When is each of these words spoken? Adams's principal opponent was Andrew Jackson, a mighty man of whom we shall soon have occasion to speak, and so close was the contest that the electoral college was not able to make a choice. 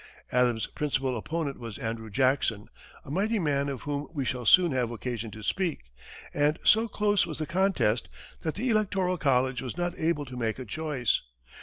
Adams's 0.31 0.65
principal 0.65 1.15
opponent 1.15 1.59
was 1.59 1.77
Andrew 1.77 2.09
Jackson, 2.09 2.69
a 3.05 3.11
mighty 3.11 3.37
man 3.37 3.69
of 3.69 3.83
whom 3.83 4.09
we 4.15 4.25
shall 4.25 4.47
soon 4.47 4.71
have 4.71 4.89
occasion 4.89 5.29
to 5.29 5.43
speak, 5.43 5.93
and 6.33 6.57
so 6.63 6.87
close 6.87 7.27
was 7.27 7.37
the 7.37 7.45
contest 7.45 8.09
that 8.41 8.55
the 8.55 8.69
electoral 8.71 9.19
college 9.19 9.61
was 9.61 9.77
not 9.77 9.93
able 9.99 10.25
to 10.25 10.35
make 10.35 10.57
a 10.57 10.65
choice. 10.65 11.21